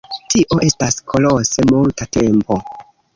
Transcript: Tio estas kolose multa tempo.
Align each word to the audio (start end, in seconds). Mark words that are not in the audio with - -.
Tio 0.33 0.57
estas 0.67 0.95
kolose 1.11 1.65
multa 1.73 2.09
tempo. 2.17 2.59